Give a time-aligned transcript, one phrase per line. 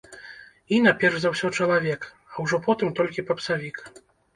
[0.77, 3.77] Іна перш за ўсё чалавек, а ўжо потым толькі папсавік.